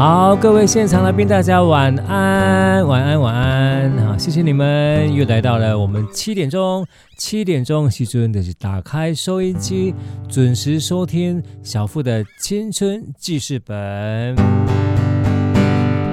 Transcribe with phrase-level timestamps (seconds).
[0.00, 4.06] 好，各位现场来宾，大家晚安，晚安，晚安。
[4.06, 6.86] 好，谢谢你们又来到了我们七点钟，
[7.18, 9.94] 七点钟，喜尊的是打开收音机，
[10.26, 14.34] 准时收听小富的青春记事本。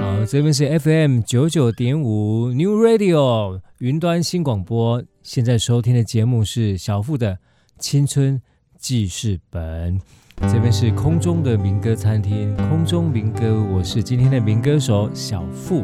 [0.02, 7.38] 好，这边是 FM 九九点五 New Radio 云端新广播，现在收听的节目是小富的
[7.80, 8.42] 青春
[8.78, 10.02] 记事本。
[10.42, 15.84] 这边是空中的民歌餐厅，空中民歌，我是今天的民歌手小富。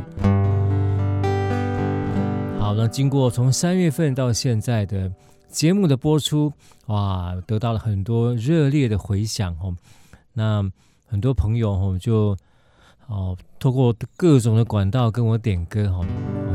[2.60, 5.12] 好，那经过从三月份到现在的
[5.50, 6.54] 节目的播出，
[6.86, 9.76] 哇，得到了很多热烈的回响哦。
[10.34, 10.64] 那
[11.08, 12.38] 很多朋友哦就
[13.08, 16.06] 哦透过各种的管道跟我点歌哈，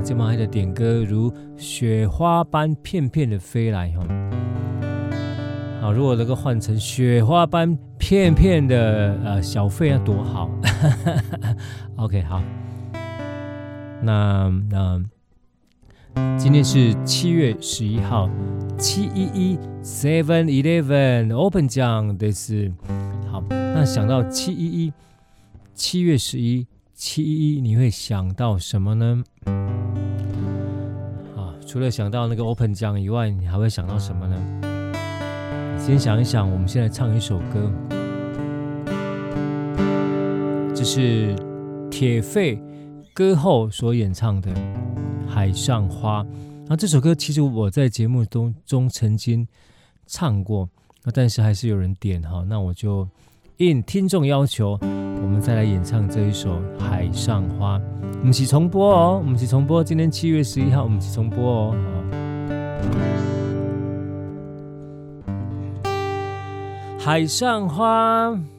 [0.05, 4.07] 这么爱的点歌如雪花般片片的飞来哈。
[5.81, 10.51] 好，如果能够换成雪花般片片的呃小费要多好。
[11.97, 12.43] OK，好。
[14.03, 15.00] 那那
[16.37, 18.28] 今天是七月十一号，
[18.77, 22.72] 七一一 Seven Eleven Open 奖的是
[23.31, 23.43] 好。
[23.50, 24.93] 那想到七一一
[25.75, 29.22] 七月十一七一一，你会想到什么呢？
[31.37, 34.68] 啊，除了想到那个 Open 奖以外，你还会想到什么呢？
[35.88, 37.72] 先想一想，我们现在唱一首歌，
[40.75, 41.34] 这是
[41.91, 42.62] 铁肺
[43.15, 44.50] 歌后所演唱的
[45.27, 46.22] 《海上花》。
[46.66, 49.48] 那这首歌其实我在节目中中曾经
[50.06, 50.69] 唱过，
[51.04, 53.09] 那但是还是有人点哈，那我就
[53.56, 57.78] 应听众要求，我们再来演唱这一首《海上花》。
[58.19, 59.82] 我们一起重播哦，我们一起重播。
[59.82, 61.75] 今天七月十一号，我们一起重播哦。
[66.98, 68.58] 海上花。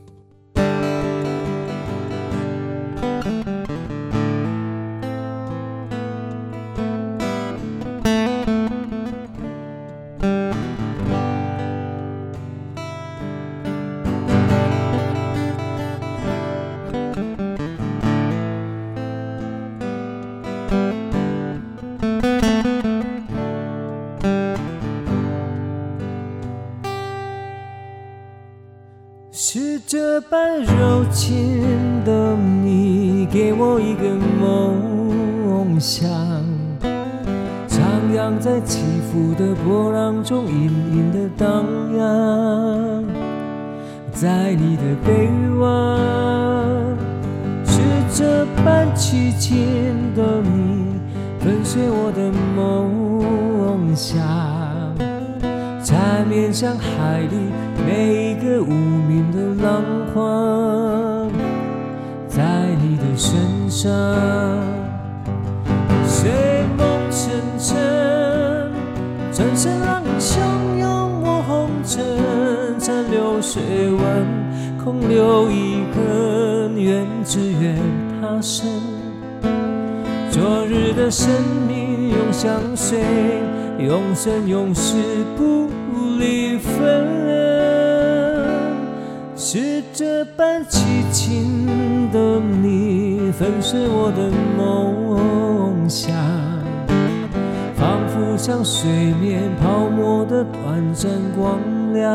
[29.52, 34.04] 是这般柔情的你，给我一个
[34.40, 36.08] 梦想，
[37.68, 37.82] 徜
[38.14, 41.66] 徉在起伏的波浪中，隐隐的荡
[41.98, 43.04] 漾。
[44.14, 45.10] 在你的臂
[45.58, 45.98] 弯，
[47.66, 47.81] 是
[48.14, 51.00] 这般痴情的你，
[51.40, 54.20] 粉碎我的梦想。
[55.81, 57.50] 在面向海里
[57.89, 59.83] 每一个无名的浪
[60.13, 61.27] 花，
[62.27, 63.91] 在你的身上，
[66.07, 66.29] 睡
[66.77, 67.75] 梦沉沉，
[69.33, 70.38] 转身浪汹
[70.77, 72.06] 涌我红尘，
[72.77, 73.59] 残留水
[73.89, 73.97] 温，
[74.85, 77.75] 空留遗恨，愿只愿
[78.21, 78.69] 他生，
[80.30, 81.27] 昨日的生
[81.68, 83.00] 命永相随，
[83.80, 84.94] 永生永世
[85.35, 85.68] 不。
[86.19, 87.07] 离分，
[89.51, 90.80] 是这般凄
[91.12, 91.66] 清
[92.12, 96.16] 的你，粉碎我的梦想，
[97.75, 98.88] 仿佛像水
[99.19, 101.57] 面泡沫的短暂光
[101.96, 102.13] 亮，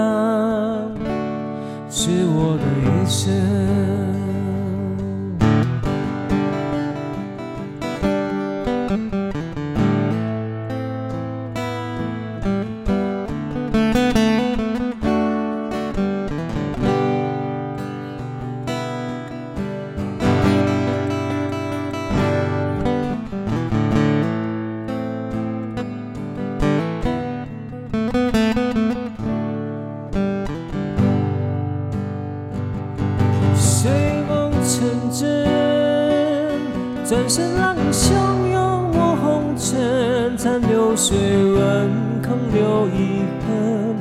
[1.90, 4.23] 是我的一生。
[34.74, 35.46] 成真，
[37.04, 38.10] 转身浪汹
[38.50, 41.88] 涌，我红尘残流水纹，
[42.20, 43.94] 空留一痕，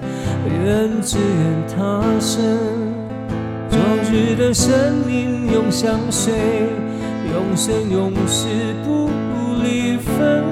[0.50, 2.42] 愿只愿他生。
[3.70, 3.80] 昨
[4.12, 6.34] 日的身影永相随，
[7.32, 9.12] 永生永世不
[9.62, 10.44] 离分。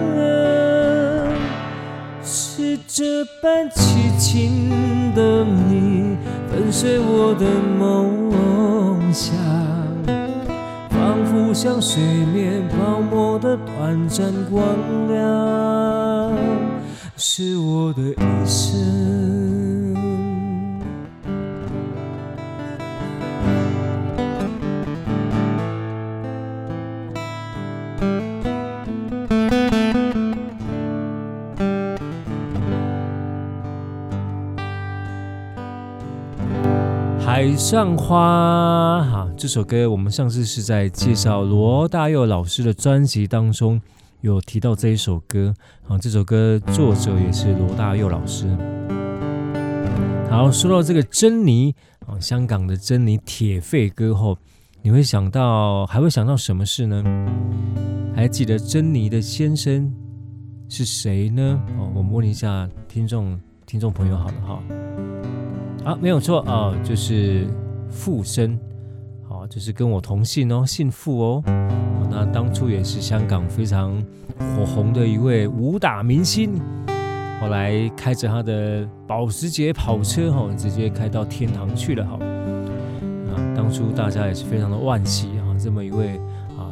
[2.23, 4.69] 是这般凄清
[5.15, 6.15] 的你，
[6.51, 7.47] 粉碎我的
[7.79, 9.80] 梦想。
[11.53, 12.01] 像水
[12.33, 14.63] 面泡沫的短暂光
[15.09, 16.33] 亮，
[17.17, 19.50] 是我的一生。
[37.61, 43.79] 上花，哈，这首歌我们上次是在介绍罗大佑老师的专辑当中
[44.21, 45.53] 有提到这一首歌，
[45.87, 48.49] 啊，这首歌作者也是罗大佑老师。
[50.27, 51.73] 好，说到这个珍妮，
[52.07, 54.35] 啊，香港的珍妮铁肺歌后，
[54.81, 57.03] 你会想到还会想到什么事呢？
[58.15, 59.93] 还记得珍妮的先生
[60.67, 61.61] 是谁呢？
[61.77, 64.63] 哦，我们问一下听众听众朋友好了哈。
[65.83, 67.47] 啊，没有错啊，就是
[67.89, 68.57] 傅声，
[69.27, 71.43] 好，就是跟我同姓哦，姓傅哦。
[72.09, 73.99] 那当初也是香港非常
[74.37, 76.51] 火红的一位武打明星，
[77.39, 82.19] 后来开着他的保时捷跑车哈，直接开到天堂去了哈。
[83.33, 86.17] 啊，当初大家也是非常的惋惜哈，这么一位
[86.59, 86.69] 啊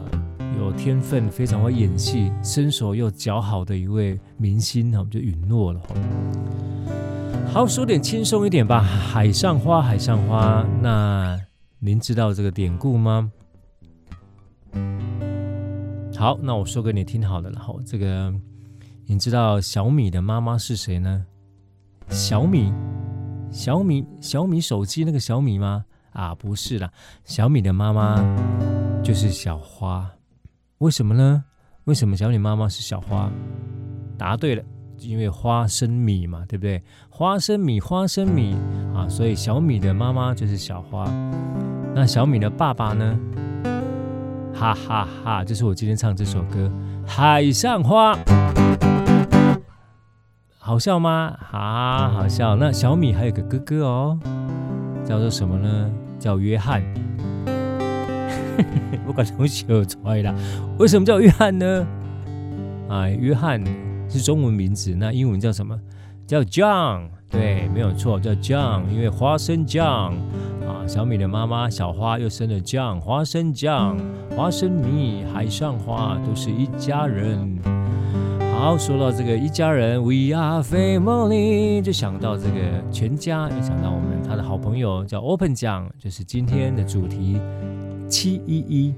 [0.59, 5.95] 有天分、非常会演戏、身手又较好的一位明星哈，就陨落了哈。
[7.51, 8.79] 好，说点轻松一点吧。
[8.79, 10.63] 海上花，海上花。
[10.81, 11.37] 那
[11.79, 13.31] 您知道这个典故吗？
[16.15, 17.49] 好，那我说给你听好了。
[17.49, 18.31] 然后这个，
[19.07, 21.25] 你知道小米的妈妈是谁呢？
[22.07, 22.71] 小米，
[23.51, 25.85] 小米，小米手机那个小米吗？
[26.11, 26.91] 啊，不是啦，
[27.25, 28.23] 小米的妈妈
[29.03, 30.07] 就是小花。
[30.77, 31.43] 为什么呢？
[31.85, 33.29] 为什么小米妈妈是小花？
[34.19, 34.63] 答对了。
[35.01, 36.81] 因为花生米嘛，对不对？
[37.09, 38.55] 花生米，花生米
[38.95, 41.05] 啊，所以小米的妈妈就是小花。
[41.93, 43.19] 那小米的爸爸呢？
[44.53, 45.43] 哈哈哈哈！
[45.45, 46.69] 就是我今天唱这首歌
[47.07, 48.13] 《海上花》，
[50.57, 51.37] 好笑吗？
[51.51, 52.55] 啊，好笑。
[52.57, 54.19] 那小米还有个哥哥哦，
[55.05, 55.89] 叫做什么呢？
[56.19, 56.83] 叫约翰。
[59.07, 60.35] 我感觉我笑出 来了。
[60.77, 61.87] 为什么叫约翰呢？
[62.89, 63.63] 啊，约翰。
[64.09, 65.79] 是中文名字，那英文叫什么？
[66.25, 70.13] 叫 John，对，没有错，叫 John，因为花生酱
[70.67, 73.97] 啊，小米的妈妈小花又生了 John，花生酱、
[74.35, 77.57] 花生米、海上花都是一家人。
[78.53, 82.59] 好，说到这个一家人，We are family，就想到这个
[82.91, 87.39] 全家，又想到我们他的好朋友叫 Open 酱，就是今天的主题
[88.09, 88.93] 七一一。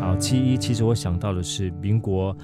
[0.00, 2.36] 好七一，其实我想到的是民国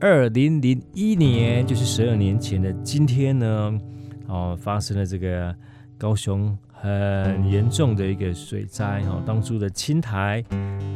[0.00, 3.80] 二零零一年，就是十二年前的今天呢，
[4.28, 5.54] 哦，发生了这个
[5.98, 9.22] 高雄很严重的一个水灾哈。
[9.26, 10.42] 当初的青台，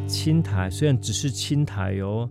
[0.09, 2.27] 青台虽然只是青台哦，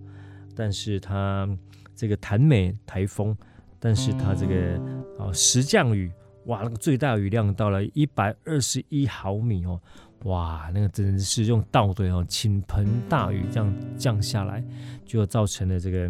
[0.55, 1.47] 但是它
[1.95, 3.37] 这个潭美台风，
[3.79, 4.75] 但是它这个
[5.19, 6.11] 啊实降雨，
[6.47, 9.79] 哇，那个最大雨量到了一百二十一毫米哦。
[10.23, 14.63] 哇，那个真的是用倒对哦，倾盆大雨这样降下来，
[15.05, 16.09] 就造成了这个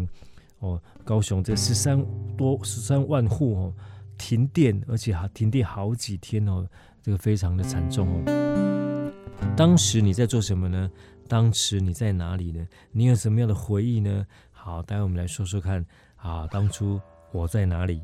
[0.64, 2.04] 哦，高雄这十三
[2.36, 3.74] 多十三万户哦
[4.16, 6.66] 停电，而且还停电好几天哦，
[7.02, 9.12] 这个非常的惨重哦。
[9.56, 10.90] 当时你在做什么呢？
[11.28, 12.66] 当时你在哪里呢？
[12.92, 14.26] 你有什么样的回忆呢？
[14.52, 15.84] 好，待会我们来说说看
[16.16, 17.00] 啊，当初
[17.32, 18.00] 我在哪里？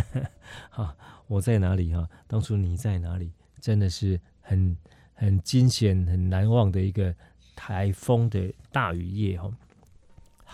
[0.70, 0.94] 哈，
[1.26, 2.08] 我在哪里哈？
[2.26, 3.32] 当初你在哪里？
[3.60, 4.76] 真的是很。
[5.18, 7.14] 很惊险、很难忘的一个
[7.54, 9.50] 台风的大雨夜哈。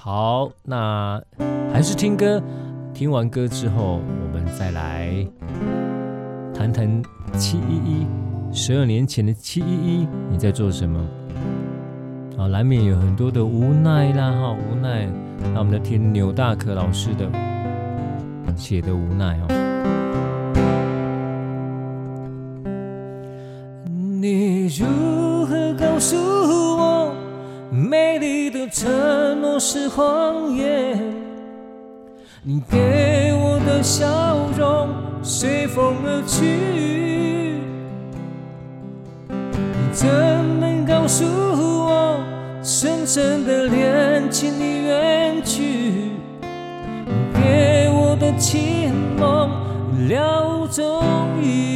[0.05, 1.23] 好，那
[1.73, 2.43] 还是听歌。
[2.93, 5.25] 听完歌之后，我们再来
[6.53, 7.01] 谈谈
[7.39, 8.07] 七一一。
[8.53, 10.99] 十二年前的七一一，你在做什么？
[12.37, 15.09] 啊，难免有很多的无奈啦，哈，无奈。
[15.55, 17.31] 那我们来听牛大可老师的
[18.57, 19.47] 写的无奈哦。
[24.21, 26.42] 你如何告诉，
[27.75, 31.03] 美丽的承诺是谎言，
[32.43, 34.91] 你给我的笑容
[35.23, 36.45] 随风而去，
[39.27, 40.07] 你怎
[40.61, 42.21] 能告诉我，
[42.63, 45.63] 深深的恋情已远去？
[47.07, 49.49] 你给我的情梦
[50.09, 51.03] 料终
[51.43, 51.72] 于。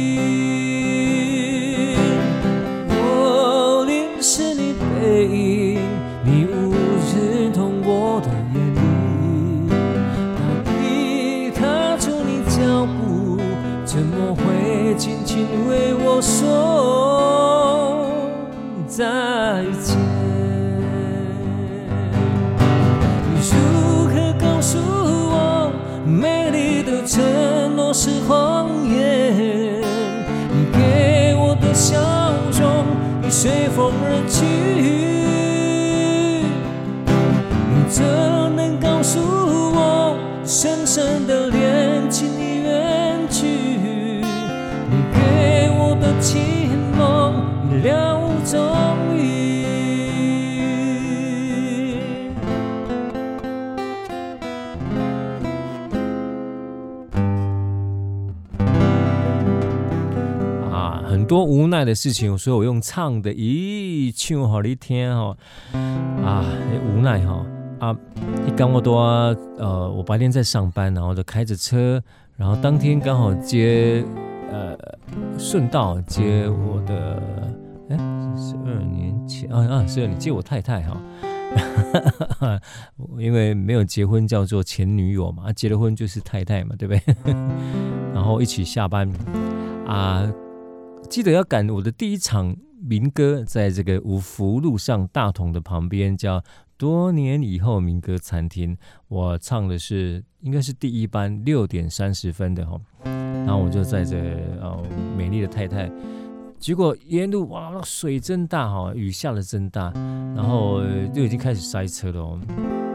[15.37, 18.07] 请为我说
[18.87, 19.05] 再
[19.83, 19.95] 见。
[23.37, 25.71] 如何告诉我，
[26.03, 27.21] 美丽的承
[27.75, 29.79] 诺是谎言，
[30.51, 32.01] 你给我的笑
[32.59, 32.87] 容
[33.21, 34.76] 已随风而去，
[61.27, 65.35] 多无奈的事情，所以我用唱的，咦，唱好你听哈，
[66.23, 66.45] 啊，
[66.87, 67.45] 无奈哈，
[67.79, 67.95] 啊，
[68.47, 69.01] 一刚我多，
[69.57, 72.01] 呃，我白天在上班，然后就开着车，
[72.37, 74.05] 然后当天刚好接，
[74.49, 74.77] 呃，
[75.37, 77.21] 顺道接我的，
[77.89, 77.97] 哎，
[78.37, 80.97] 十二年前，啊啊，十二年接我太太哈，
[83.19, 87.35] 因为没有结婚叫做前女友嘛，结了婚就是太太嘛，对不对？
[88.15, 89.11] 然后一起下班，
[89.85, 90.25] 啊。
[91.09, 96.43] 记得要赶我的第一场民歌，在这个五福路上大同的旁边，叫
[96.77, 98.77] 多年以后民歌餐厅。
[99.07, 104.17] 我唱的是应该是第一班六点三十分的哈，然后我就载着
[104.61, 104.83] 哦
[105.17, 105.89] 美丽的太太，
[106.59, 109.91] 结果沿路哇那水真大哈，雨下的真大，
[110.35, 110.81] 然后
[111.15, 112.39] 就已经开始塞车了。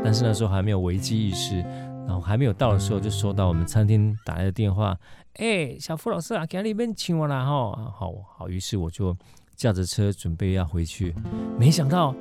[0.04, 1.64] 但是那时候还没有危机意识，
[2.06, 4.96] 然后还没有到的时候，就收到我们餐厅打来的电话。
[5.34, 7.92] 哎、小傅老师啊，赶紧边请我啦哈！
[7.94, 9.16] 好好，于是我就
[9.56, 11.14] 驾着车准备要回去，
[11.58, 12.14] 没想到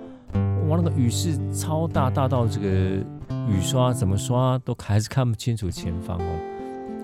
[0.68, 2.68] 我那个雨势超大，大到这个
[3.50, 6.40] 雨刷怎么刷都还是看不清楚前方哦。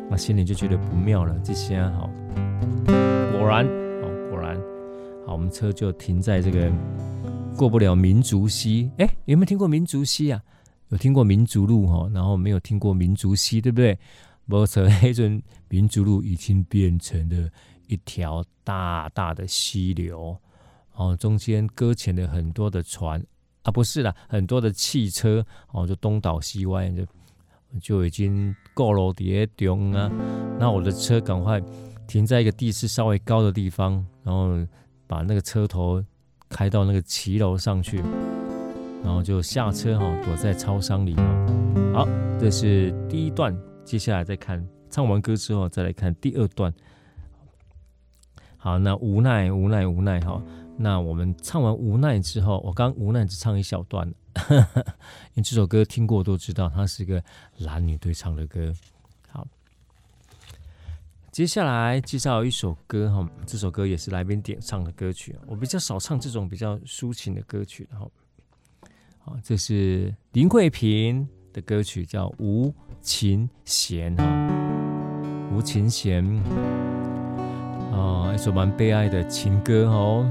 [0.09, 2.09] 那心里就觉得不妙了，这些好，
[2.85, 4.55] 果然好，果然
[5.25, 6.71] 好，我们车就停在这个
[7.57, 8.89] 过不了民族溪。
[8.99, 10.41] 哎、有没有听过民族溪啊？
[10.89, 13.97] 有听过民族路哈，然后没有听过民族溪，对不对？
[14.45, 17.49] 没错，黑阵民族路已经变成了
[17.87, 20.37] 一条大大的溪流，
[20.93, 23.21] 哦，中间搁浅了很多的船
[23.63, 27.05] 啊，不是啦，很多的汽车，哦，就东倒西歪，就
[27.81, 30.09] 就已经够了跌中啊。
[30.57, 31.61] 那我的车赶快
[32.07, 34.65] 停在一个地势稍微高的地方，然后
[35.05, 36.01] 把那个车头
[36.47, 38.01] 开到那个骑楼上去，
[39.07, 41.15] 然后就下车哈，躲在超商里。
[41.93, 42.05] 好，
[42.37, 43.57] 这是第一段。
[43.85, 46.73] 接下来再看唱完歌之后，再来看第二段。
[48.57, 50.43] 好，那无奈无奈无奈哈。
[50.75, 54.05] 那我们唱完无奈之后，我刚无奈只唱一小段，
[54.51, 57.23] 因为这首歌听过都知道，它是一个
[57.59, 58.73] 男女对唱的歌。
[59.29, 59.47] 好，
[61.31, 65.33] 接下来介绍一首歌哈，这首歌也是来宾点唱的歌曲。
[65.47, 68.11] 我比较少唱这种比较抒情的歌曲，然后，
[69.43, 72.69] 这是林慧萍的歌曲，叫《无》。
[72.99, 74.25] 琴弦哈，
[75.55, 76.25] 无琴弦
[77.93, 80.29] 啊，一首蛮悲哀的情歌哦。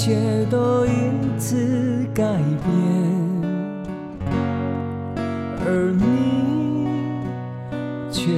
[0.00, 0.16] 一切
[0.46, 2.32] 都因此改变，
[5.66, 6.86] 而你
[8.10, 8.32] 却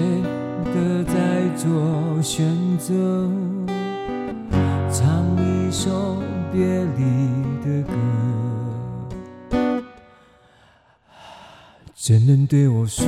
[0.75, 1.71] 的在做
[2.21, 2.45] 选
[2.79, 2.93] 择，
[4.91, 6.17] 唱一首
[6.53, 7.31] 别离
[7.65, 7.85] 的
[9.53, 9.85] 歌，
[11.95, 13.07] 怎能对我说？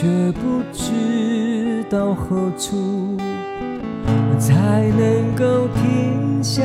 [0.00, 3.16] 却不知道何处
[4.38, 6.62] 才能够停下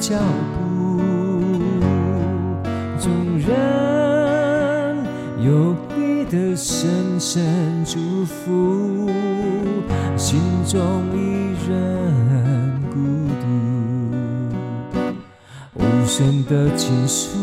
[0.00, 0.16] 脚
[0.54, 1.02] 步。
[2.98, 3.12] 纵
[3.46, 4.96] 然
[5.38, 9.10] 有你的深深祝福，
[10.16, 10.80] 心中
[11.14, 12.96] 依然孤
[13.42, 13.44] 独。
[15.74, 17.41] 无声的倾诉，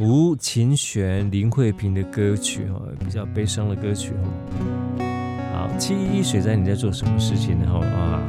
[0.00, 4.22] 吴琴璇、林慧萍的歌曲哈，比较悲伤的歌曲哈。
[5.52, 7.70] 好，七一水灾，你在做什么事情呢？
[7.70, 8.22] 哈啊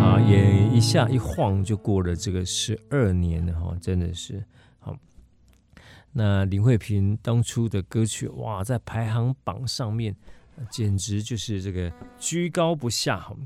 [0.00, 4.42] 啊，也一下一晃就过了这个十二年了哈，真的是
[4.78, 4.96] 好。
[6.12, 10.16] 那林慧萍当初的歌曲哇，在排行榜上面
[10.70, 13.36] 简直就是这个居高不下哈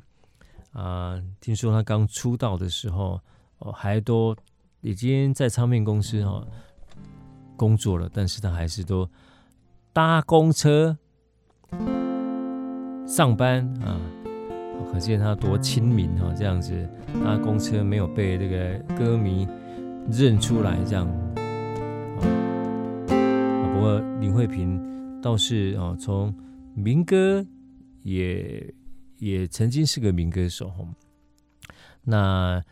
[0.81, 1.21] 啊！
[1.40, 3.21] 听说她刚出道的时候。
[3.61, 4.35] 哦，还都
[4.81, 6.46] 已经在唱片公司、哦、
[7.57, 9.07] 工作了，但是他还是都
[9.92, 10.96] 搭公车
[13.07, 14.01] 上班啊，
[14.90, 16.88] 可见他多亲民哈、哦，这样子
[17.23, 19.46] 搭公车没有被这个歌迷
[20.11, 21.07] 认出来这样。
[23.07, 26.35] 不过林慧萍倒是啊、哦，从
[26.75, 27.44] 民歌
[28.05, 28.75] 也
[29.18, 30.73] 也曾经是个民歌手、
[32.05, 32.62] 那。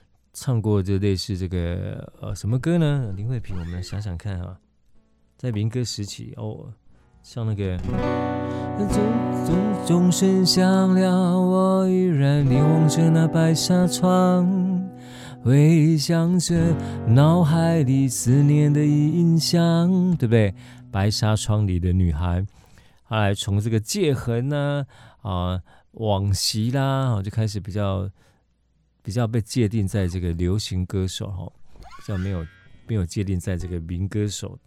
[0.41, 3.13] 唱过就类似这个呃什么歌呢？
[3.17, 4.57] 林慧萍，我们来想想看啊，
[5.37, 6.73] 在民歌时期哦，
[7.25, 7.77] 像那个
[8.79, 8.89] 钟
[9.45, 14.89] 钟钟声响了，我依然凝望着那白纱窗，
[15.43, 16.55] 回想着
[17.09, 20.55] 脑海里思念的印象，对不对？
[20.93, 22.47] 白纱窗里的女孩，
[23.03, 24.87] 后来从这个界痕呢
[25.23, 25.61] 啊
[25.93, 28.09] 往昔啦，就开始比较。
[29.09, 32.47] 比较被界定在这个流行歌手哈，比较没有
[32.87, 34.59] 没有界定在这个民歌手。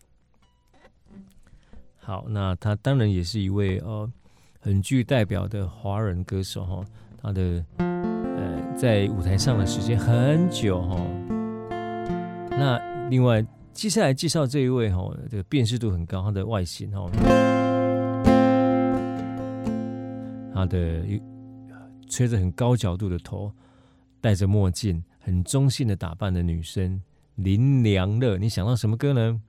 [2.00, 4.12] 好，那他当然也是一位呃
[4.60, 6.84] 很具代表的华人歌手哈，
[7.22, 10.96] 他的呃在舞台上的时间很久哈。
[12.50, 17.08] 那另外接下来介绍这一位哈，这个辨识度很高，他的外形哈，
[20.52, 21.06] 他的
[22.10, 23.54] 吹着很高角度的头。
[24.22, 27.02] 戴着墨镜、很中性的打扮的女生
[27.36, 29.42] 林良乐，你想到什么歌呢？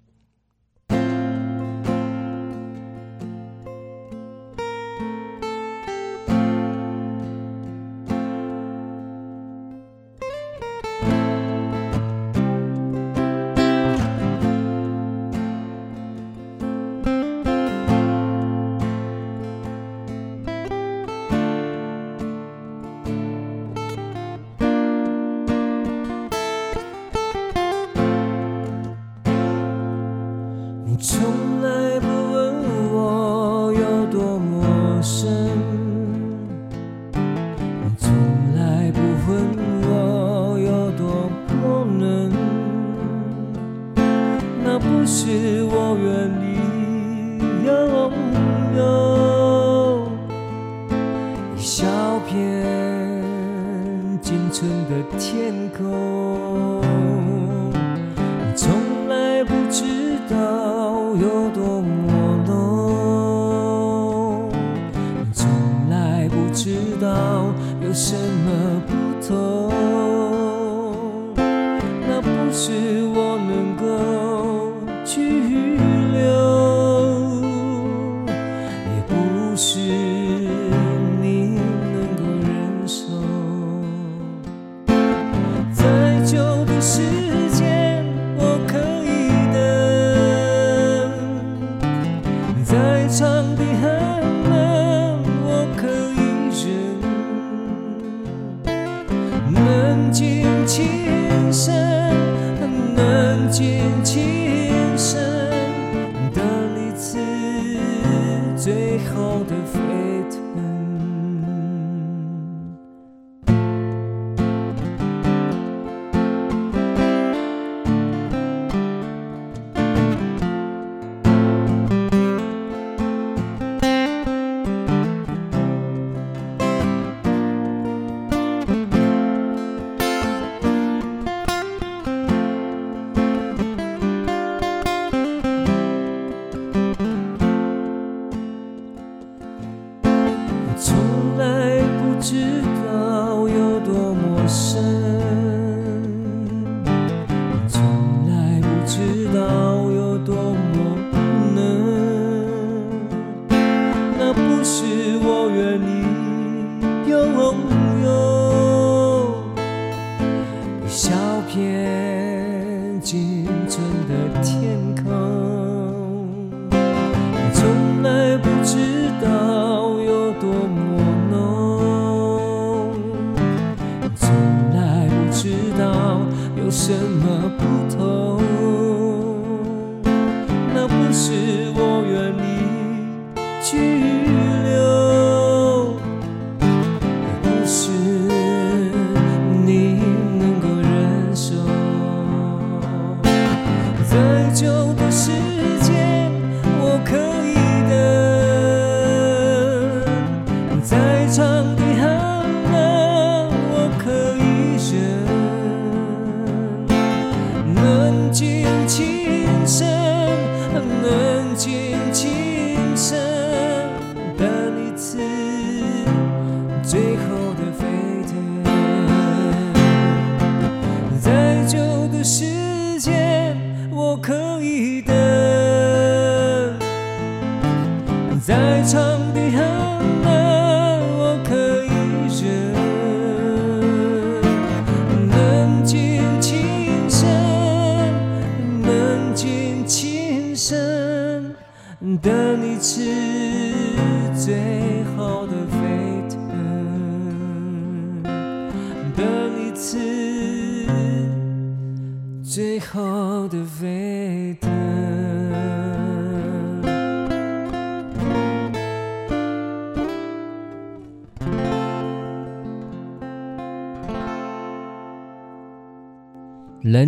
[93.12, 94.12] 唱的好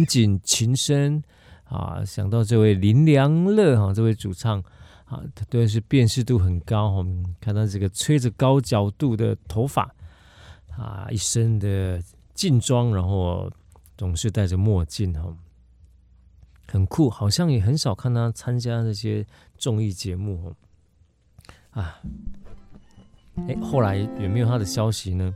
[0.05, 1.23] 冷井情深
[1.65, 4.63] 啊，想到这位林良乐哈，这位主唱
[5.07, 6.91] 啊，他都是辨识度很高。
[6.91, 9.95] 我们看到这个吹着高角度的头发
[10.77, 12.01] 啊，一身的
[12.35, 13.51] 劲装，然后
[13.97, 15.35] 总是戴着墨镜哈，
[16.69, 17.09] 很酷。
[17.09, 20.55] 好像也很少看他参加那些综艺节目
[21.71, 21.99] 啊。
[23.49, 25.35] 哎，后来有没有他的消息呢？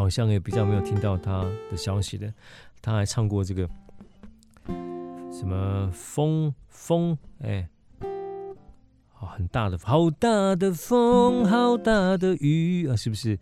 [0.00, 2.32] 好像也比较没有听到他的消息的，
[2.80, 3.68] 他还唱过这个
[5.30, 7.68] 什么风风哎，
[9.12, 13.38] 好很大的好大的风，好大的雨啊，是不是？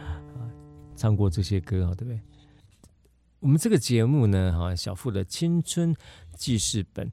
[0.96, 2.18] 唱过这些歌啊，对不对？
[3.40, 5.94] 我们这个节目呢，哈，小富的青春
[6.38, 7.12] 记事本，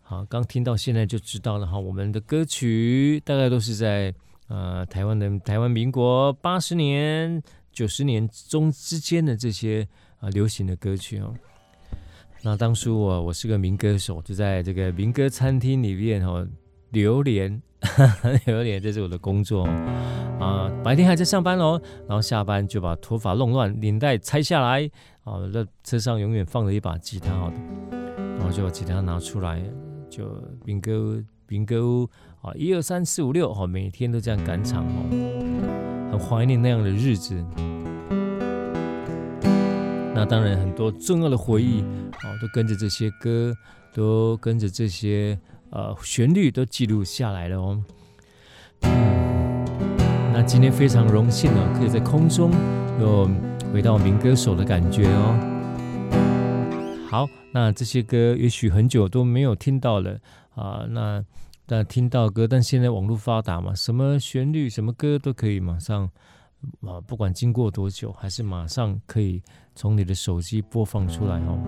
[0.00, 4.14] 好，刚听到现在就知道了哈，我们的歌曲大概都是在
[4.46, 7.42] 呃台湾的台湾民国八十年。
[7.76, 9.86] 九十年中之间的这些
[10.18, 11.34] 啊流行的歌曲哦，
[12.40, 16.48] 那当初我我是个民歌手，就在这个民歌餐厅里面哦
[16.92, 17.60] 流连，
[18.46, 19.64] 流连这是我的工作
[20.40, 24.90] 啊，白天还在上班哦，然后下班就把头发弄乱，领带拆下来
[25.24, 27.52] 啊，那车上永远放着一把吉他，哦，
[28.38, 29.62] 然后就把吉他拿出来，
[30.08, 32.08] 就民歌民歌屋
[32.40, 35.35] 啊，一二三四五六，好，每天都这样赶场哦。
[36.10, 37.34] 很怀念那样的日子，
[40.14, 43.54] 那当然很多重要的回忆哦，都跟着这些歌，
[43.92, 45.38] 都跟着这些
[45.70, 47.82] 呃旋律都记录下来了哦。
[50.32, 52.50] 那今天非常荣幸呢，可以在空中
[53.00, 53.28] 又
[53.72, 55.38] 回到民歌手的感觉哦。
[57.08, 60.18] 好，那这些歌也许很久都没有听到了
[60.54, 61.24] 啊，那。
[61.68, 66.08] 但听到歌，但现在网络发达嘛，什么旋律、什么歌都可以马上
[66.82, 69.42] 啊，不管经过多久，还是马上可以
[69.74, 71.58] 从你的手机播放出来哦。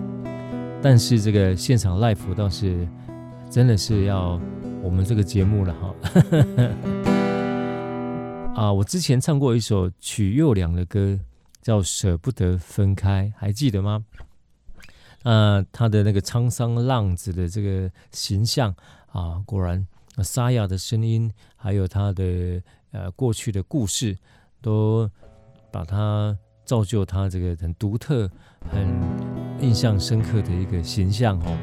[0.81, 2.87] 但是这个现场 live 倒是
[3.51, 4.39] 真的是要
[4.81, 5.93] 我们这个节目了哈。
[8.55, 11.19] 啊，我之前唱过一首曲又良的歌，
[11.61, 14.05] 叫《舍不得分开》，还记得吗？
[15.23, 18.73] 啊，他的那个沧桑浪子的这个形象。
[19.11, 19.85] 啊，果然，
[20.23, 24.17] 沙哑的声音，还有他的呃过去的故事，
[24.61, 25.09] 都
[25.71, 28.29] 把他造就他这个很独特、
[28.71, 28.87] 很
[29.59, 31.57] 印象深刻的一个形象哦。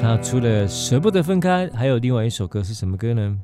[0.00, 3.40] 他除了舍不得分开，还有另外一首歌是什么歌呢？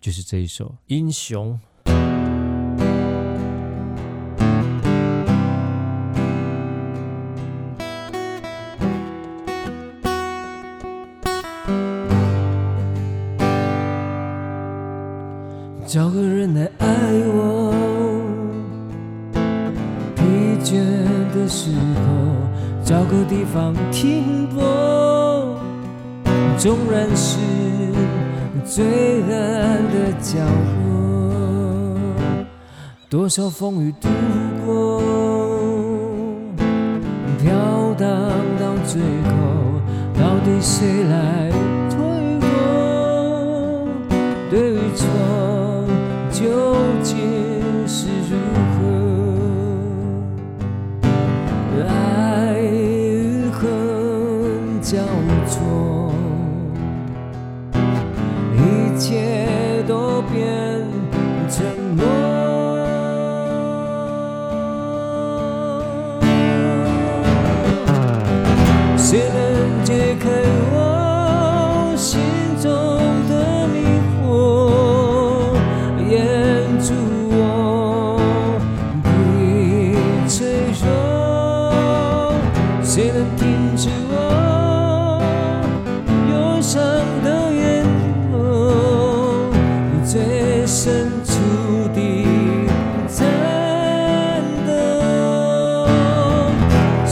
[0.00, 1.54] 就是这一首《英雄》。
[33.38, 34.08] 说风雨度
[34.66, 35.00] 过，
[37.38, 38.08] 飘荡
[38.58, 39.30] 到最后，
[40.18, 41.47] 到底谁来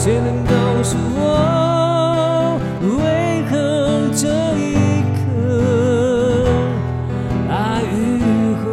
[0.07, 2.61] 谁能告诉我
[2.97, 5.19] 为何这一刻
[7.51, 8.23] 爱与
[8.63, 8.65] 恨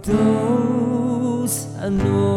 [0.00, 2.27] 都散落。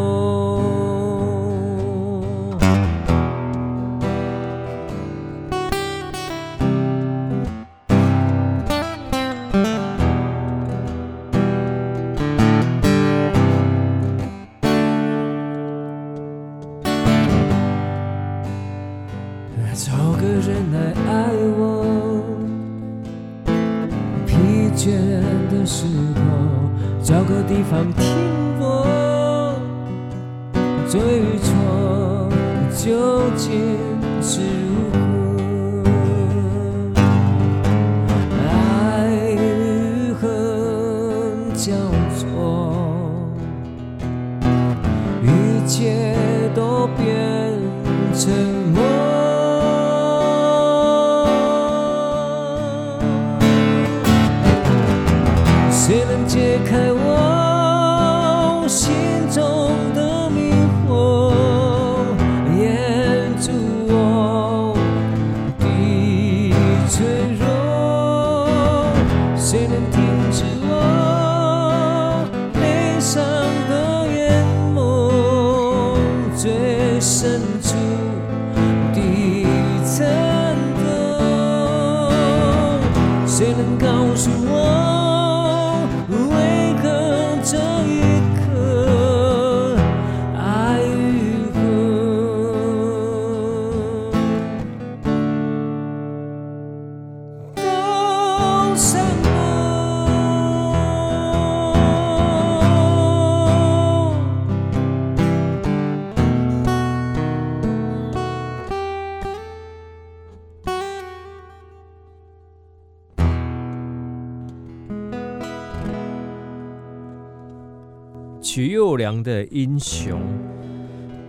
[119.20, 120.22] 的英雄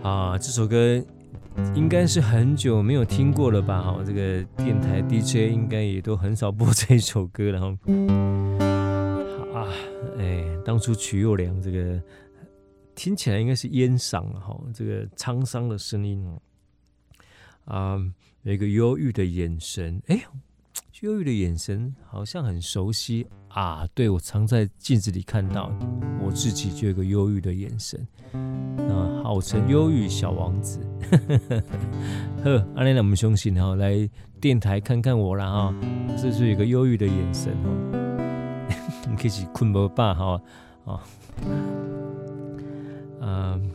[0.04, 1.04] 啊，这首歌
[1.74, 3.82] 应该是很久没有听过了吧？
[3.82, 7.76] 哈，这个电台 DJ 应该也都很少播这首歌了哈。
[9.52, 9.66] 好啊，
[10.16, 12.00] 哎，当初曲佑良这个
[12.94, 16.24] 听起来应该是烟嗓哈，这个沧桑的声音
[17.64, 17.98] 啊，
[18.44, 20.22] 有一个忧郁的眼神，哎。
[21.00, 23.86] 忧郁的眼神好像很熟悉啊！
[23.94, 25.70] 对，我常在镜子里看到
[26.20, 30.80] 我自己，就有一个忧郁的眼神啊，号称忧郁小王子。
[32.42, 35.74] 呵，阿莲，我们相信哈，来电台看看我了哈，
[36.18, 38.66] 是不是有个忧郁的眼神哦？
[39.08, 40.42] 你可以困不饱哈
[40.84, 41.00] 啊，
[43.20, 43.70] 嗯。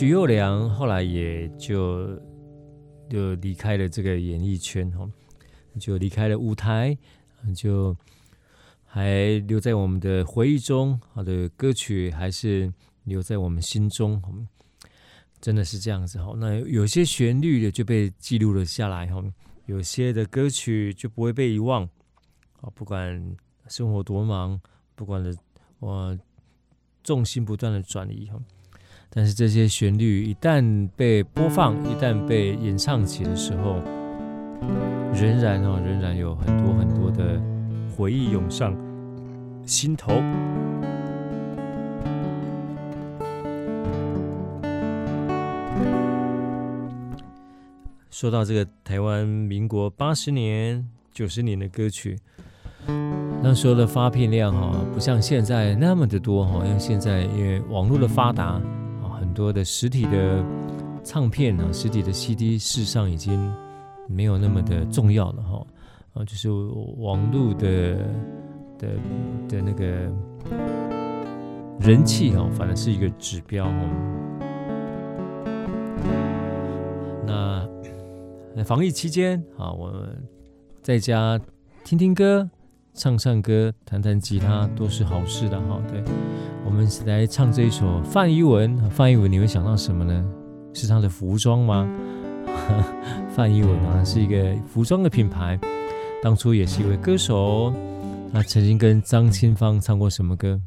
[0.00, 2.18] 许佑良后来也就
[3.10, 5.06] 就离开了这个演艺圈哈，
[5.78, 6.96] 就离开了舞台，
[7.54, 7.94] 就
[8.86, 10.98] 还留在我们的回忆中。
[11.12, 12.72] 好的歌曲还是
[13.04, 14.22] 留在我们心中，
[15.38, 16.32] 真的是这样子哈。
[16.34, 19.22] 那有些旋律的就被记录了下来哈，
[19.66, 21.82] 有些的歌曲就不会被遗忘。
[22.62, 23.36] 啊，不管
[23.68, 24.58] 生活多忙，
[24.94, 25.36] 不管的
[25.78, 26.18] 我
[27.04, 28.40] 重心不断的转移哈。
[29.12, 33.80] 但是这些旋律一旦被播放，一旦被演唱起的时候，
[35.12, 37.42] 仍然哦，仍然有很多很多的
[37.96, 38.72] 回忆涌上
[39.66, 40.12] 心头。
[48.12, 52.16] 说到这个台湾民国八十年、九十年的歌曲，
[53.42, 58.60] 那时候的发片量哈，不像现在那么的多哈，因为现在因为网络的发达。
[59.30, 60.44] 很多的实体的
[61.04, 63.54] 唱片啊，实体的 CD，事实上已经
[64.08, 65.64] 没有那么的重要了哈。
[66.14, 66.50] 啊，就是
[66.98, 67.94] 网络的
[68.76, 68.88] 的
[69.48, 69.86] 的那个
[71.78, 73.88] 人气哈，反而是一个指标哦。
[78.56, 79.94] 那防疫期间啊，我
[80.82, 81.40] 在家
[81.84, 82.50] 听听歌。
[82.94, 85.80] 唱唱歌、弹弹吉他都是好事的哈。
[85.88, 86.02] 对，
[86.64, 88.76] 我们来唱这一首范逸文。
[88.90, 90.24] 范逸文，你会想到什么呢？
[90.74, 91.88] 是他的服装吗？
[93.34, 95.58] 范逸文啊，是一个服装的品牌，
[96.22, 97.72] 当初也是一位歌手。
[98.32, 100.60] 他曾经跟张清芳唱过什么歌？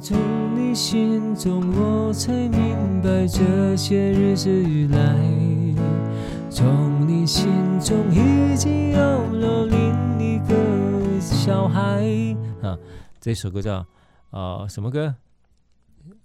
[0.00, 0.16] 从
[0.56, 5.16] 你心中，我才明白这些日子以来，
[6.48, 7.46] 从你心
[7.78, 9.91] 中已经有了另一个。
[11.32, 12.04] 小孩
[12.62, 12.78] 啊，
[13.20, 13.84] 这首歌叫、
[14.30, 15.14] 呃、什么歌？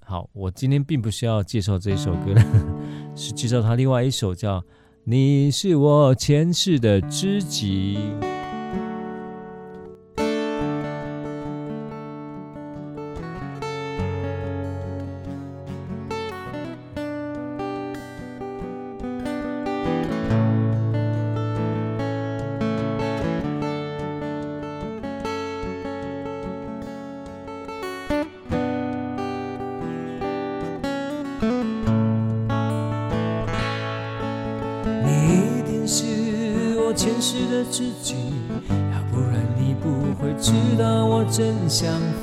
[0.05, 2.43] 好，我今天并不需要介绍这首歌了，
[3.15, 4.61] 是介绍他另外一首叫
[5.05, 7.97] 《你是我前世的知己》。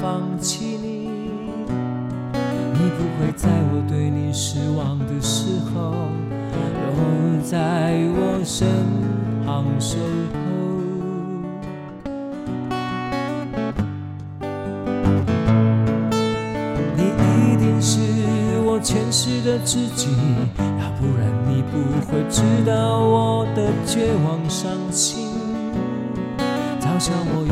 [0.05, 1.09] 放弃你，
[2.75, 5.95] 你不会在我对你失望的时候，
[6.61, 8.69] 留在我身
[9.47, 10.37] 旁守候。
[16.95, 17.99] 你一定是
[18.67, 20.11] 我前世的知己，
[20.59, 21.79] 要不然你不
[22.13, 25.31] 会知道我的绝望伤心，
[26.79, 27.44] 嘲笑我。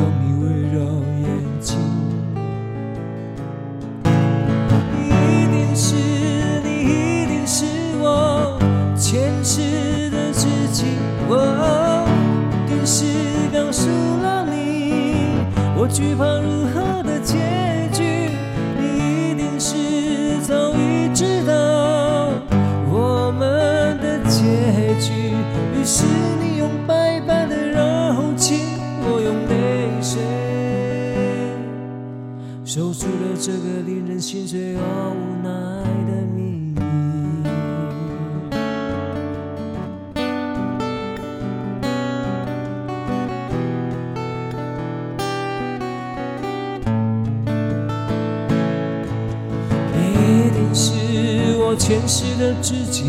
[51.75, 53.05] 前世的知己，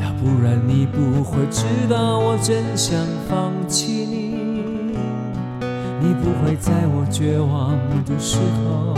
[0.00, 2.98] 要不然你不会知道我真想
[3.28, 4.36] 放弃你。
[6.00, 8.94] 你不会在我绝望的时候，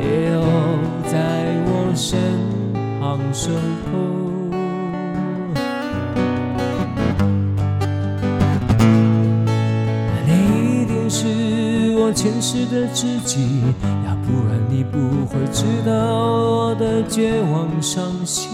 [0.00, 0.40] 也有
[1.10, 1.16] 在
[1.66, 2.18] 我身
[3.00, 4.25] 旁守候。
[12.26, 13.62] 现实的自己。
[14.04, 18.50] 要不然你不会知道我的绝望伤心，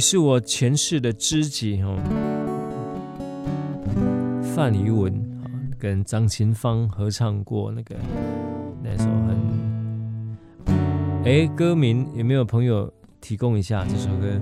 [0.00, 1.96] 是我前世的知己哦，
[4.42, 5.12] 范怡文
[5.44, 5.46] 啊
[5.78, 7.94] 跟张清芳合唱过那个
[8.82, 9.36] 那首很，
[11.24, 12.90] 哎，歌名有没有朋友
[13.20, 14.40] 提供一下这首歌？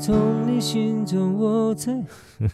[0.00, 0.16] 从
[0.46, 1.92] 你心中我才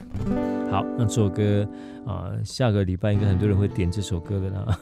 [0.71, 1.69] 好，那这首歌
[2.07, 4.79] 啊，下个礼拜应该很多人会点这首歌的啦。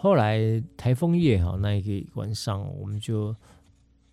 [0.00, 3.34] 后来台风夜哈，那一个晚上我们就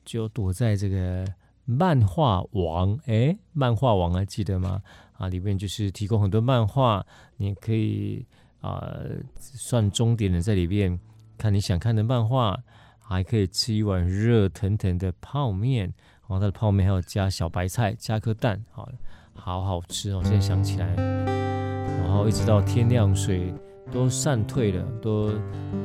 [0.04, 1.24] 就躲在这个
[1.64, 4.82] 漫画王哎，漫画王还记得吗？
[5.14, 7.06] 啊，里面就是提供很多漫画，
[7.38, 8.26] 你可以
[8.62, 8.92] 啊、
[9.38, 11.00] 算终点的在里面
[11.38, 12.60] 看你想看的漫画，
[13.00, 15.84] 还可以吃一碗热腾腾的泡面，
[16.28, 18.90] 然后它的泡面还有加小白菜，加颗蛋，好，
[19.36, 20.22] 好好吃哦！
[20.24, 23.54] 现在想起来，然后一直到天亮水。
[23.96, 25.32] 都散退了，都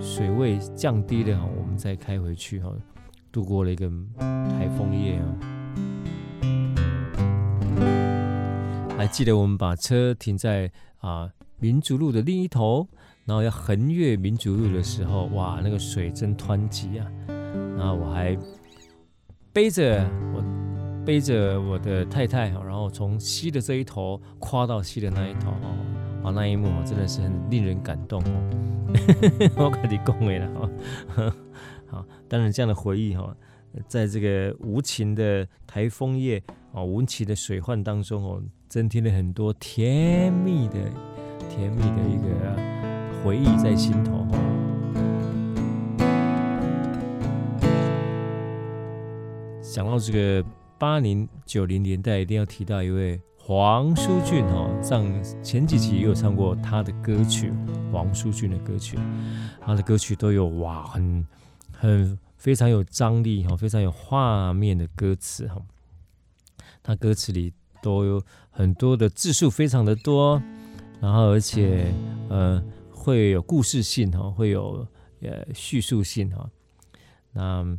[0.00, 2.68] 水位降低了，我们再开回去哈，
[3.30, 3.88] 度过了一个
[4.18, 5.24] 台风夜啊。
[8.98, 11.30] 还记得我们把车停在啊
[11.60, 12.88] 民族路的另一头，
[13.24, 17.06] 然后要横越民族路的时候，哇，那个水真湍急啊！
[17.78, 18.36] 然后我还
[19.52, 20.04] 背着
[20.34, 20.42] 我
[21.06, 25.52] 背着我的太太，然后从西的这一头跨到西的那一头
[26.22, 28.40] 啊，那一幕真的是很令人感动哦！
[29.56, 30.70] 我跟你讲了
[31.14, 31.34] 哈，
[31.88, 33.34] 好，当然这样的回忆哈，
[33.88, 36.42] 在这个无情的台风夜
[36.72, 40.74] 啊，无情的水患当中哦，增添了很多甜蜜的、
[41.48, 44.26] 甜蜜的一个回忆在心头。
[49.62, 50.46] 想到这个
[50.78, 53.18] 八零九零年代，一定要提到一位。
[53.42, 55.04] 黄舒骏哈，上
[55.42, 57.52] 前几集也有唱过他的歌曲，
[57.90, 58.96] 黄舒骏的歌曲，
[59.60, 61.26] 他的歌曲都有哇，很
[61.72, 65.60] 很非常有张力哈，非常有画面的歌词哈。
[66.82, 70.40] 他歌词里都有很多的字数，非常的多，
[71.00, 71.92] 然后而且
[72.28, 72.62] 呃
[72.92, 74.86] 会有故事性哈，会有
[75.22, 76.48] 呃叙述性哈。
[77.32, 77.78] 那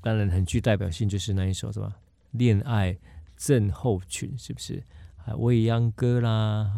[0.00, 1.98] 当然很具代表性，就是那一首是吧？
[2.32, 2.98] 恋爱。
[3.44, 4.82] 症候群是不是？
[5.16, 6.30] 还未央歌啦，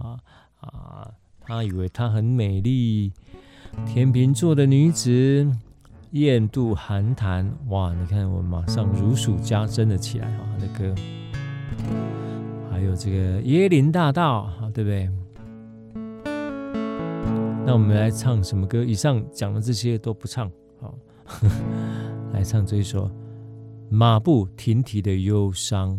[0.02, 0.20] 啊
[0.60, 1.10] 啊！
[1.40, 3.12] 他以为她很美丽，
[3.86, 5.46] 天秤座的女子，
[6.12, 7.50] 艳度寒潭。
[7.68, 7.94] 哇！
[7.94, 10.40] 你看我马上如数家珍了起来啊！
[10.52, 10.94] 他的歌，
[12.70, 15.10] 还有这个椰林大道，对不对？
[17.66, 18.84] 那我们来唱什么歌？
[18.84, 20.50] 以上讲的这些都不唱，
[20.80, 20.94] 好，
[22.32, 23.10] 来唱这一首
[23.90, 25.98] 马不停蹄的忧伤。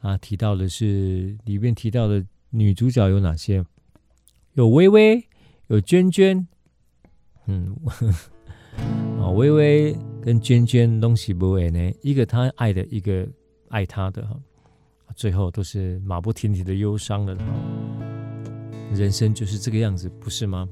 [0.00, 3.64] 啊，提到的是里面提到的女主角有哪些？
[4.54, 5.24] 有薇薇，
[5.68, 6.46] 有娟娟，
[7.46, 7.76] 嗯，
[9.18, 13.28] 啊， 薇薇跟娟娟东西不为呢，一个他爱的，一个
[13.68, 14.36] 爱他的哈，
[15.14, 17.44] 最后都是马不停蹄的忧伤了哈。
[18.92, 20.68] 人生就是这个样子，不是吗？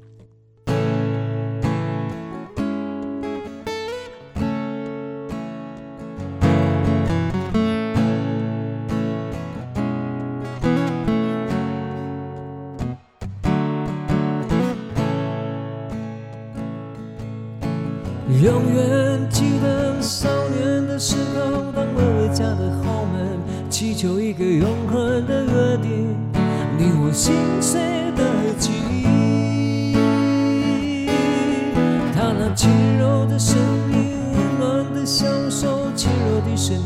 [33.38, 33.56] 声
[33.92, 36.82] 音，温暖的享受，轻柔的声音，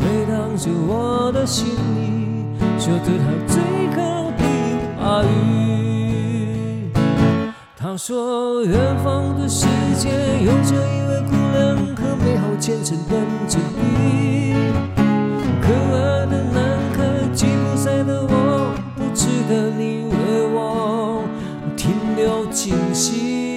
[0.00, 2.46] 回荡着我的心里，
[2.78, 3.60] 说着他最
[3.94, 4.42] 好的
[4.98, 6.90] 话语。
[7.76, 9.66] 他说：“远方的世
[9.98, 10.08] 界
[10.42, 14.54] 有着一位姑娘和美好前程等着你。
[15.60, 20.14] 可爱的男孩，吉普赛的我，不值得你为
[20.54, 21.22] 我
[21.76, 23.49] 停留惊喜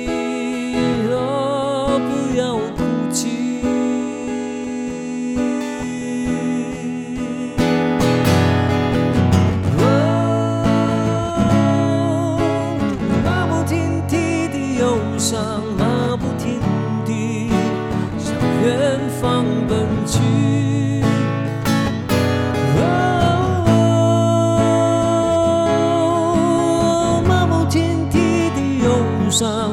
[29.43, 29.72] sun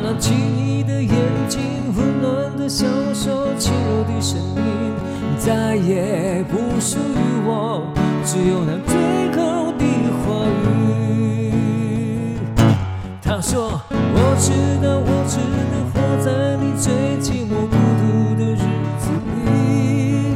[0.00, 1.12] 那奇异的眼
[1.48, 1.60] 睛，
[1.96, 4.94] 温暖的小手，轻柔的声音，
[5.38, 7.82] 再也不属于我，
[8.24, 8.94] 只有那最
[9.36, 9.84] 后的
[10.22, 12.38] 话语。
[13.20, 14.52] 他说：“我知
[14.84, 15.38] 道，我只
[15.72, 18.62] 能活在你最寂寞孤独的日
[18.98, 19.04] 子
[19.44, 20.34] 里，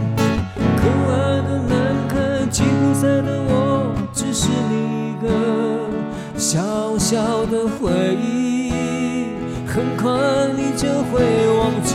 [0.76, 0.80] 可
[1.12, 1.72] 爱的难
[2.08, 2.14] 看，
[2.50, 4.72] 吉不赛的我，只是你
[5.10, 5.24] 一个
[6.36, 8.45] 小小的回忆。”
[9.76, 10.10] 很快
[10.56, 11.20] 你就会
[11.58, 11.85] 忘记。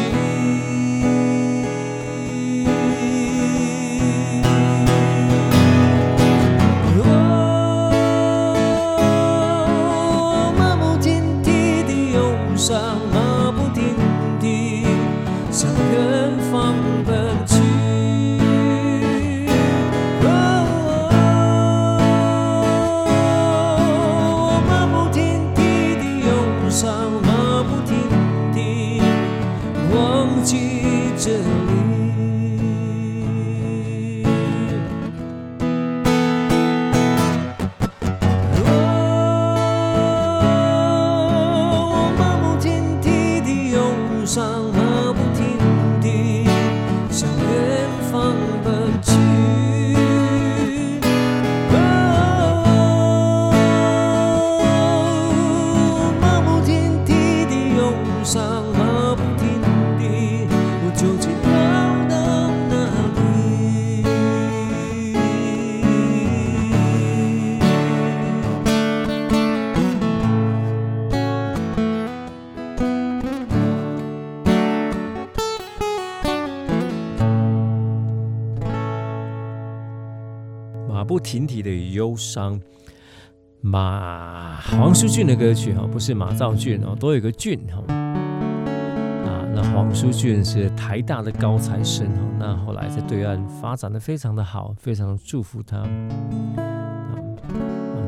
[81.11, 82.59] 不。”停体的忧伤，
[83.61, 87.77] 马黄舒骏的歌曲哈，不是马兆俊哦，都有个俊哈。
[87.93, 95.77] 啊，那黄舒骏是台大的高材生哈，那后来在对岸发展的非常的好，非常祝福他。
[95.77, 97.13] 啊，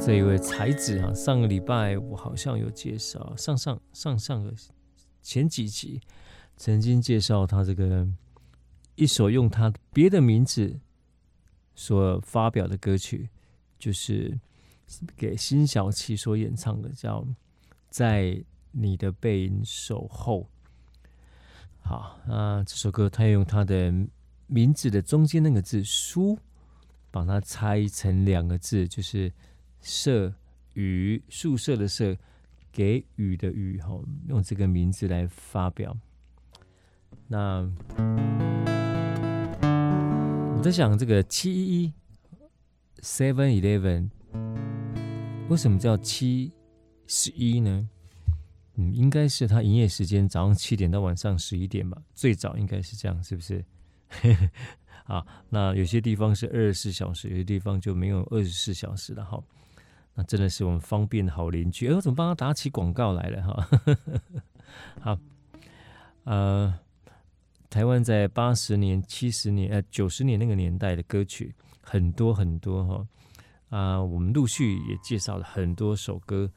[0.02, 4.52] 这一位才子哈，上个礼拜我好像有介绍，上上上上个
[5.22, 6.02] 前几集
[6.58, 8.06] 曾经介绍他这个
[8.96, 10.80] 一首用他别的名字。
[11.76, 13.30] 所发表的歌曲，
[13.80, 14.40] 就是
[15.16, 17.22] 给辛晓琪所演唱的，叫
[17.90, 20.42] 《在你的背影守候》。
[21.82, 23.94] 好，那这首歌他用他的
[24.48, 26.38] 名字的中间那个字“书”，
[27.12, 29.32] 把它拆成两个字，就是
[29.82, 30.34] “舍
[30.74, 32.16] 予”，宿舍的“舍”，
[32.72, 35.98] 给予的“予”，哈，用这个名字来发表。
[37.28, 37.70] 那。
[40.64, 41.94] 我在想，这个七一一
[43.02, 44.10] Seven Eleven
[45.50, 46.54] 为什么叫七
[47.06, 47.90] 十一呢？
[48.76, 53.66] 嗯，应该是它营业时间早上七点到晚上十一点吧，最早应该是这样，是不是？
[55.04, 59.44] 啊，那有些地方是二十四小时，有些地方就没有二十四小时了哈。
[60.14, 61.90] 那真的是我们方便的好邻居。
[61.90, 63.70] 哎，我怎么帮他打起广告来了哈？
[65.02, 65.20] 好，
[66.24, 66.80] 呃，
[67.74, 71.52] 台湾在八十年、七十年、呃九十年那个年代的歌曲
[71.82, 73.08] 很多很多哈。
[73.70, 76.52] 啊，我们陆续也介绍了很多首歌。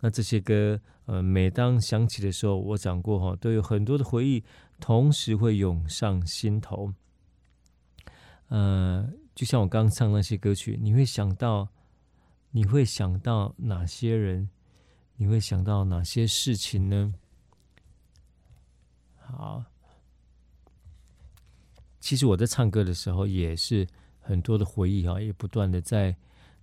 [0.00, 4.42] 那这些歌，呃，每当响起的时候，我讲过哈，都有很多的回忆，
[4.80, 6.94] 同时会涌上心头。
[8.48, 11.68] 呃，就像我刚唱那些歌曲，你会想到，
[12.52, 14.48] 你会想到哪些人？
[15.16, 17.12] 你会想到哪些事情呢？
[19.18, 19.62] 好，
[22.02, 23.86] 其实我在唱歌的时候，也是
[24.20, 26.14] 很多的回忆啊，也不断的在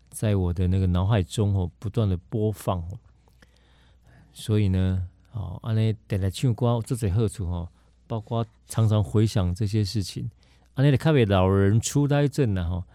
[0.10, 2.86] 在我的那个脑海中哦，不断的播放。
[4.34, 7.70] 所以呢，哦，安尼带来唱歌这最好处哦，
[8.06, 10.30] 包括常常回想这些事情，
[10.74, 12.86] 安尼的特别老人痴呆症呢，哈，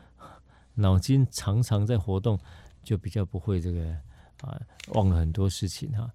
[0.75, 2.39] 脑筋常常在活动，
[2.83, 3.91] 就比较不会这个
[4.43, 6.13] 啊忘了很多事情哈。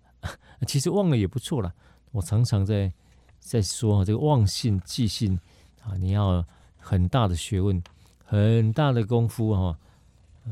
[0.67, 1.73] 其实忘了也不错啦，
[2.11, 2.93] 我常常在
[3.39, 5.39] 在说这个忘性记性
[5.89, 6.45] 啊，你要
[6.77, 7.81] 很大的学问，
[8.23, 9.77] 很大的功夫哈，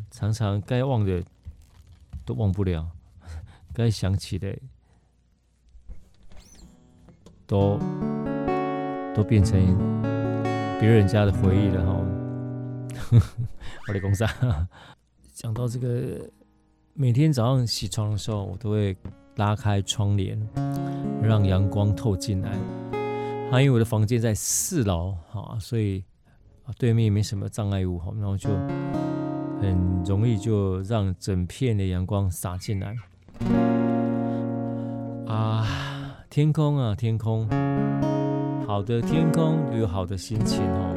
[0.09, 1.23] 常常该忘的
[2.25, 2.89] 都忘不了。
[3.73, 4.57] 该想起的
[7.45, 7.79] 都
[9.15, 9.53] 都变成
[10.79, 12.01] 别人家的回忆了哈。
[13.87, 14.25] 我的公司
[15.33, 16.27] 讲到这个，
[16.93, 18.97] 每天早上起床的时候，我都会
[19.35, 20.35] 拉开窗帘，
[21.21, 22.57] 让阳光透进来。
[23.49, 26.03] 还因为我的房间在四楼哈，所以
[26.77, 28.49] 对面也没什么障碍物哈，然后就
[29.61, 32.93] 很容易就让整片的阳光洒进来。
[35.25, 35.65] 啊，
[36.29, 37.47] 天空啊，天空，
[38.67, 40.93] 好的天空有好的心情哦。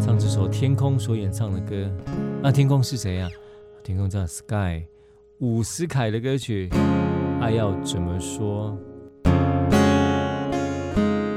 [0.00, 1.90] 唱这首《天空》所演唱的歌，
[2.42, 3.28] 那天空是谁呀？
[3.84, 4.84] 天空叫 Sky，
[5.40, 6.68] 伍思凯的歌曲
[7.42, 8.70] 《爱要怎么说》。
[10.94, 11.29] 告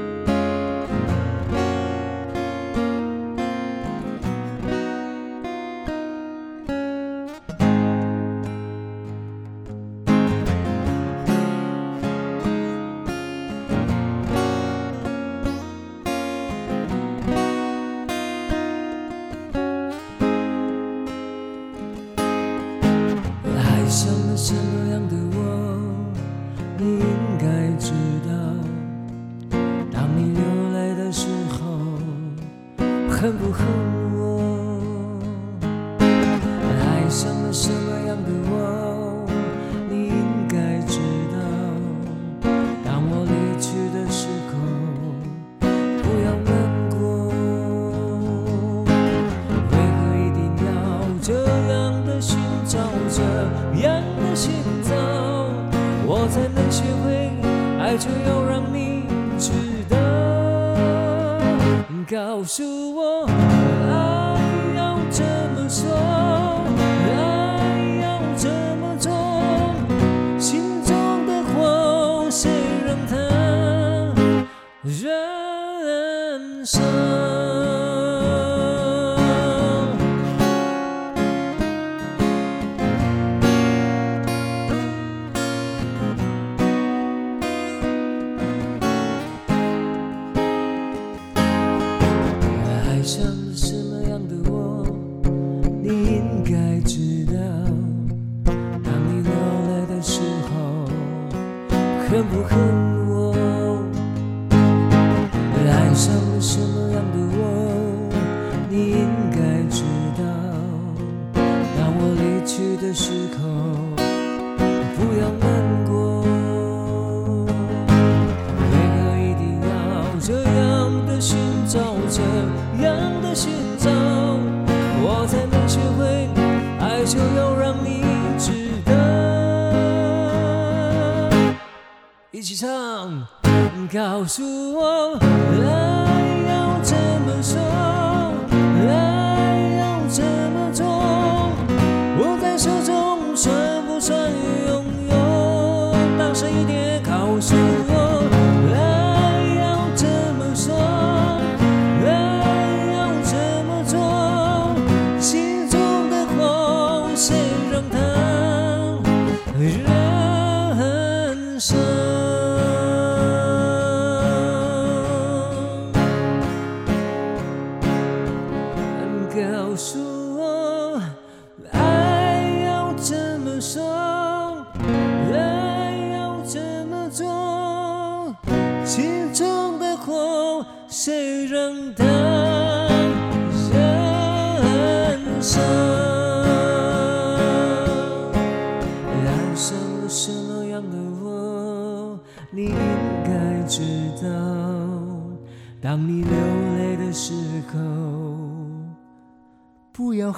[133.94, 135.16] 告诉我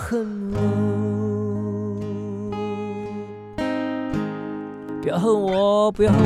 [0.09, 0.57] 恨我，
[5.02, 6.24] 不要恨我，不要恨我。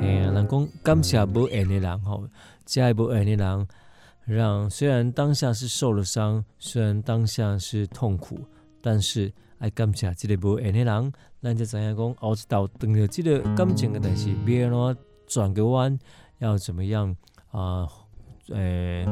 [0.00, 2.28] 哎呀，人讲感谢无缘的人吼，
[2.64, 3.66] 这无缘的人，
[4.24, 8.38] 让虽然当下是受了伤，虽然当下是痛苦，
[8.80, 11.12] 但是爱感谢这个无缘的人，
[11.42, 15.98] 咱就知影讲熬一道等着这个感情的代志，别让转个弯，
[16.38, 17.16] 要怎么样
[17.50, 17.58] 啊？
[17.58, 17.88] 呃、
[18.48, 19.04] 呃，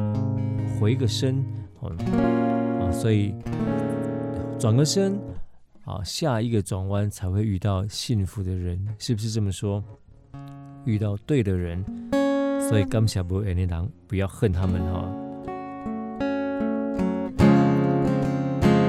[0.79, 1.37] 回个身，
[1.79, 3.33] 啊，所以
[4.59, 5.17] 转个身，
[5.85, 9.81] 啊，下一个转弯才会遇到幸福的人，是不是这么说？
[10.83, 11.83] 遇到对的人，
[12.67, 15.09] 所以感谢无缘的人，不要恨他们哈。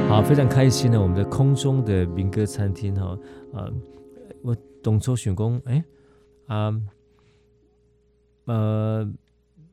[0.08, 3.16] 好，非常开心呢，我们的空中的民歌餐厅哈，
[3.54, 3.70] 啊，
[4.42, 5.84] 我当初想讲，哎，
[6.46, 6.82] 啊。
[8.46, 9.08] 呃，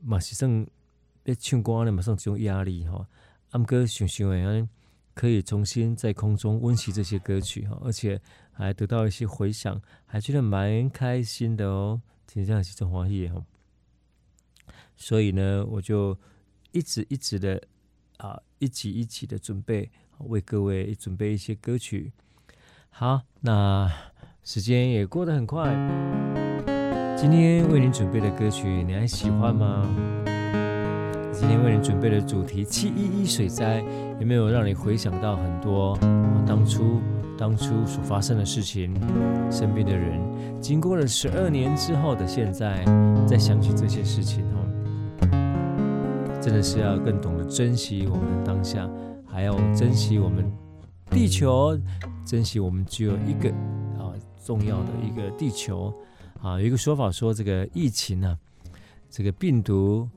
[0.01, 0.67] 嘛是算
[1.25, 3.07] 要唱歌呢，嘛算一种压力哈。
[3.51, 4.67] 阿姆哥想想诶，
[5.13, 8.19] 可以重新在空中温习这些歌曲哈，而且
[8.51, 13.43] 还得到一些回响，还觉得蛮开心的哦，挺像是种欢喜哈。
[14.95, 16.17] 所以呢，我就
[16.71, 17.61] 一直一直的
[18.17, 19.89] 啊，一起一起的准备，
[20.19, 22.11] 为各位准备一些歌曲。
[22.89, 23.91] 好，那
[24.43, 26.48] 时间也过得很快。
[27.21, 29.85] 今天为您准备的歌曲，你还喜欢吗？
[31.33, 33.83] 今天为您准备的主题七一一水灾，
[34.21, 35.97] 有没有让你回想到很多
[36.47, 37.01] 当初
[37.37, 38.93] 当初所发生的事情？
[39.51, 40.17] 身边的人，
[40.61, 42.85] 经过了十二年之后的现在，
[43.27, 44.63] 再想起这些事情哦，
[46.39, 48.89] 真的是要更懂得珍惜我们的当下，
[49.27, 50.49] 还要珍惜我们
[51.09, 51.77] 地球，
[52.25, 53.49] 珍惜我们只有一个
[53.99, 55.93] 啊重要的一个地球。
[56.41, 58.71] 啊，有一个说法说，这个疫情呢、啊，
[59.09, 60.07] 这个病毒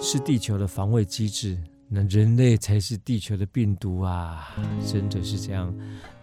[0.00, 4.54] 是地球的防卫机制，那人类才是地球的病毒啊！
[4.86, 5.74] 真的是这样。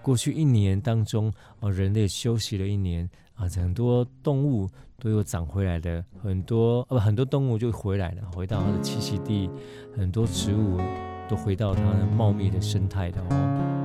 [0.04, 4.70] 过去一年当中，哦，人类休息了一年啊，很多动物
[5.00, 9.50] 都有长回来的，很多呃、啊、很多动物就回来了，回到它的栖息地，
[9.98, 10.80] 很多植物
[11.28, 11.82] 都回到它
[12.16, 13.83] 茂密的生态的哦。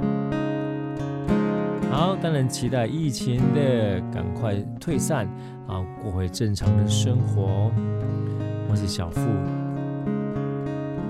[1.98, 5.26] 好，当然期待疫情的赶快退散
[5.66, 7.72] 啊，过回正常的生活。
[8.70, 9.28] 我是小富，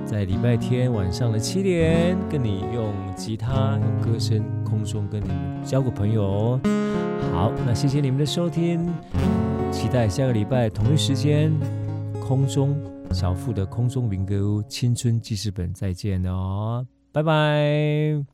[0.07, 6.59] 在礼拜天晚上的七点，跟你用吉他、用歌声，空中跟你们交个朋友。
[7.35, 8.89] 好，那谢谢你们的收听，
[9.71, 11.53] 期待下个礼拜同一时间，
[12.19, 12.75] 空中
[13.13, 18.25] 小富的空中民歌青春记事本再见哦，拜拜。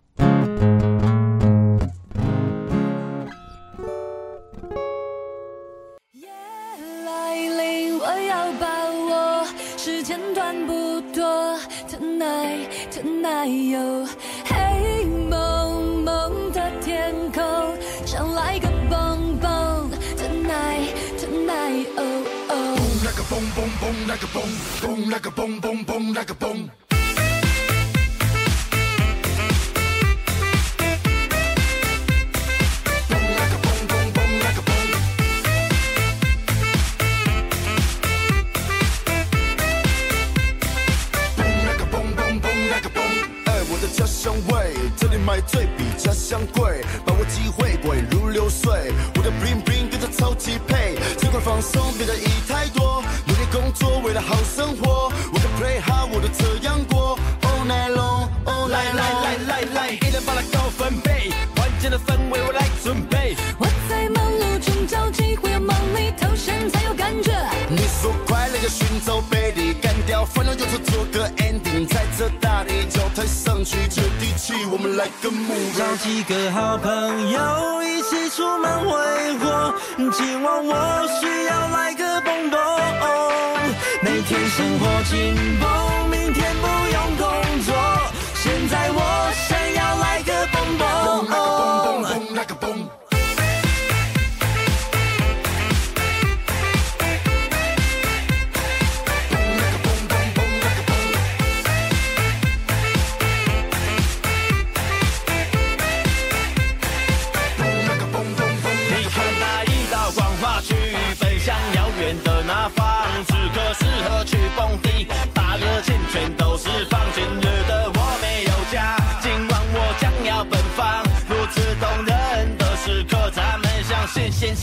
[13.44, 14.06] 还有
[14.46, 17.44] 黑蒙蒙的天空，
[18.06, 22.78] 想来个蹦蹦，tonight tonight oh oh。
[45.24, 48.92] 买醉比家乡贵，把握机会滚如流水。
[49.16, 53.02] 我的 bling bling 跟着超级配，尽快放松，别在意太多。
[53.26, 55.10] 努力工作，为了好生活。
[55.32, 57.18] 我的 play hard，我都这样过。
[57.40, 58.92] All night long，all night long。
[58.92, 63.34] 来来来来来，一人把它高分贝，环境的氛围我来准备。
[63.58, 67.32] 我在忙碌中找机会，要忙里偷闲才有感觉。
[67.70, 73.88] 你说快乐要寻找背地，干掉烦恼，有时做个 ending，在这大地脚踏上去
[74.70, 75.76] 我们来个 move。
[75.76, 78.92] 找几个好朋友一起出门挥
[79.38, 79.74] 霍，
[80.12, 80.72] 今晚我
[81.20, 82.58] 需要来个蹦蹦。
[84.02, 87.24] 每天生活紧绷，明天不用工
[87.64, 87.74] 作，
[88.34, 89.00] 现在我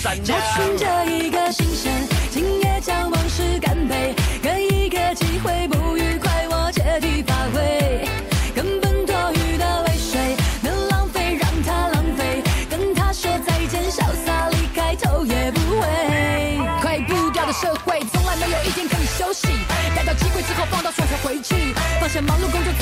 [0.01, 0.33] 三家。
[0.33, 1.93] 找寻着一个新鲜，
[2.31, 8.07] 今夜将往事干杯，给一个机会不愉快，我借题发挥，
[8.55, 15.87] 根本多余的泪水，能浪费让它浪费，跟他说再见，潇洒离开，头也不回。
[16.81, 19.49] 快步调的社会，从来没有一天可以休息，
[19.95, 22.73] 待到机会之后放到双手回去，放下忙碌工作，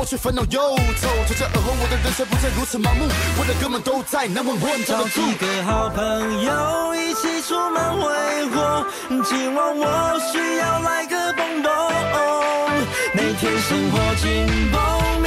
[0.00, 1.08] 我却烦恼忧愁。
[1.26, 3.06] 从这而后，我的人生不再如此盲目，
[3.38, 8.08] 我的哥们都在，难问问找几个好朋友一起出门挥
[8.48, 8.86] 霍，
[9.28, 11.70] 今晚我需要来个蹦蹦。
[13.12, 15.20] 每天生活紧绷。